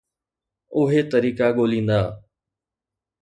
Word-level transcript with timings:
اهي 0.79 0.99
طريقا 1.13 1.47
ڳوليندا. 1.57 2.01